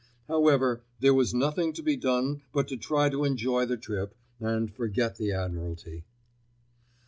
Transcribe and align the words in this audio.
However, 0.27 0.81
there 0.99 1.13
was 1.13 1.31
nothing 1.31 1.73
to 1.73 1.83
be 1.83 1.95
done 1.95 2.41
but 2.51 2.67
to 2.69 2.75
try 2.75 3.07
to 3.11 3.23
enjoy 3.23 3.67
the 3.67 3.77
trip, 3.77 4.15
and 4.39 4.73
forget 4.73 5.17
the 5.17 5.31
Admiralty. 5.31 6.05